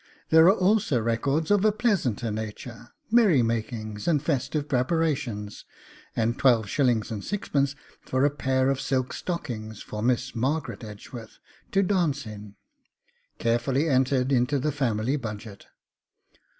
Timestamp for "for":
8.01-8.25, 9.83-10.01